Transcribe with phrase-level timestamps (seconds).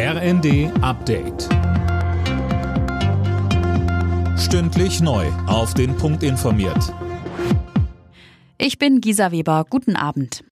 [0.00, 1.48] RND Update.
[4.38, 5.26] Stündlich neu.
[5.48, 6.94] Auf den Punkt informiert.
[8.58, 9.66] Ich bin Gisa Weber.
[9.68, 10.44] Guten Abend.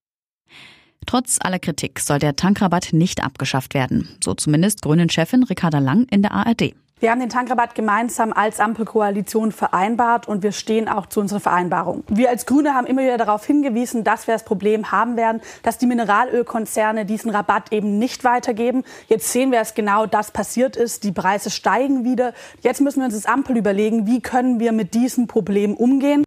[1.05, 4.17] Trotz aller Kritik soll der Tankrabatt nicht abgeschafft werden.
[4.21, 6.75] So zumindest Grünen-Chefin Ricarda Lang in der ARD.
[6.99, 12.03] Wir haben den Tankrabatt gemeinsam als Ampelkoalition vereinbart und wir stehen auch zu unserer Vereinbarung.
[12.07, 15.77] Wir als Grüne haben immer wieder darauf hingewiesen, dass wir das Problem haben werden, dass
[15.77, 18.83] die Mineralölkonzerne diesen Rabatt eben nicht weitergeben.
[19.09, 21.03] Jetzt sehen wir, dass genau das passiert ist.
[21.03, 22.33] Die Preise steigen wieder.
[22.61, 26.23] Jetzt müssen wir uns als Ampel überlegen, wie können wir mit diesem Problem umgehen.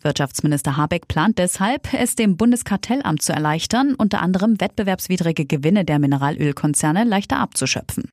[0.00, 7.02] Wirtschaftsminister Habeck plant deshalb, es dem Bundeskartellamt zu erleichtern, unter anderem wettbewerbswidrige Gewinne der Mineralölkonzerne
[7.02, 8.12] leichter abzuschöpfen.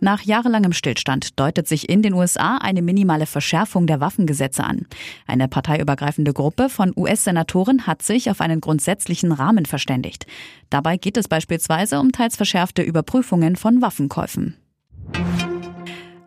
[0.00, 4.86] Nach jahrelangem Stillstand deutet sich in den USA eine minimale Verschärfung der Waffengesetze an.
[5.26, 10.26] Eine parteiübergreifende Gruppe von US-Senatoren hat sich auf einen grundsätzlichen Rahmen verständigt.
[10.70, 14.56] Dabei geht es beispielsweise um teils verschärfte Überprüfungen von Waffenkäufen.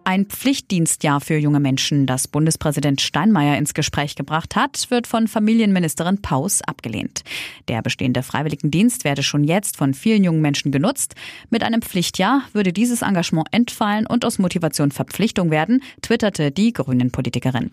[0.07, 6.21] Ein Pflichtdienstjahr für junge Menschen, das Bundespräsident Steinmeier ins Gespräch gebracht hat, wird von Familienministerin
[6.21, 7.25] Paus abgelehnt.
[7.67, 11.15] Der bestehende Freiwilligendienst werde schon jetzt von vielen jungen Menschen genutzt.
[11.49, 17.11] Mit einem Pflichtjahr würde dieses Engagement entfallen und aus Motivation Verpflichtung werden, twitterte die Grünen
[17.11, 17.71] Politikerin.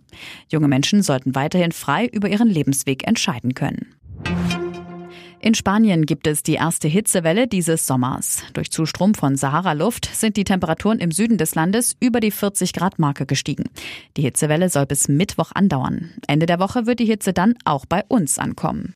[0.51, 3.95] Junge Menschen sollten weiterhin frei über ihren Lebensweg entscheiden können.
[5.45, 8.43] In Spanien gibt es die erste Hitzewelle dieses Sommers.
[8.55, 12.99] Durch Zustrom von Sahara-Luft sind die Temperaturen im Süden des Landes über die 40 Grad
[12.99, 13.65] Marke gestiegen.
[14.17, 16.13] Die Hitzewelle soll bis Mittwoch andauern.
[16.27, 18.95] Ende der Woche wird die Hitze dann auch bei uns ankommen.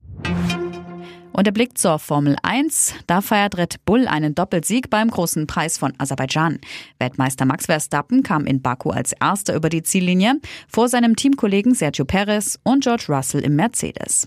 [1.33, 2.95] Und der Blick zur Formel 1.
[3.07, 6.61] Da feiert Red Bull einen Doppelsieg beim großen Preis von Aserbaidschan.
[6.99, 12.07] Weltmeister Max Verstappen kam in Baku als erster über die Ziellinie vor seinem Teamkollegen Sergio
[12.07, 14.27] Perez und George Russell im Mercedes.